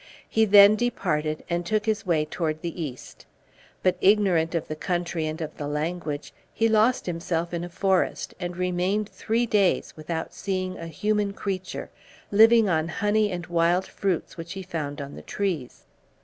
[0.27, 3.27] He then departed, and took his way toward the east.
[3.83, 8.33] But, ignorant of the country and of the language, he lost himself in a forest,
[8.39, 11.91] and remained three days without seeing a human creature,
[12.31, 15.83] living on honey and wild fruits which he found on the trees.